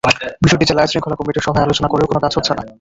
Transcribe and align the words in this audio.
বিষয়টি 0.43 0.65
জেলা 0.69 0.81
আইনশৃঙ্খলা 0.81 1.15
কমিটির 1.19 1.45
সভায় 1.47 1.65
আলোচনা 1.65 1.87
করেও 1.89 2.09
কোনো 2.09 2.19
কাজ 2.23 2.33
হচ্ছে 2.37 2.53
না। 2.53 2.63